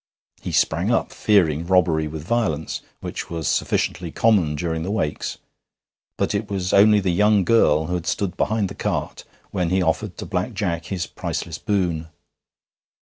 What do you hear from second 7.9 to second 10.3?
had stood behind the cart when he offered to